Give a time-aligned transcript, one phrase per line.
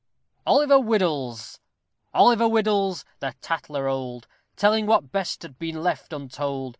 [0.47, 1.59] OLIVER WHIDDLES!
[2.11, 4.25] Oliver whiddles the tattler old!
[4.55, 6.69] Telling what best had been left untold.